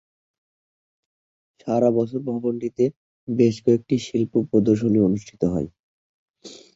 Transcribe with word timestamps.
সারা 1.59 1.89
বছর 1.97 2.19
ভবনটিতে 2.29 2.83
বেশ 3.27 3.55
কয়েকটি 3.65 3.95
শিল্প 4.05 4.33
প্রদর্শনী 4.49 4.99
অনুষ্ঠিত 5.07 5.41
হয়। 5.53 5.67